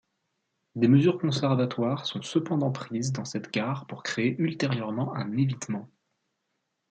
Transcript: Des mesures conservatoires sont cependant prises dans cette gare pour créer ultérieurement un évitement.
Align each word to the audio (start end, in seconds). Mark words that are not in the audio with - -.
Des 0.73 0.87
mesures 0.87 1.19
conservatoires 1.19 2.07
sont 2.07 2.23
cependant 2.23 2.71
prises 2.71 3.11
dans 3.13 3.23
cette 3.23 3.51
gare 3.51 3.85
pour 3.85 4.01
créer 4.01 4.35
ultérieurement 4.39 5.13
un 5.13 5.31
évitement. 5.37 5.87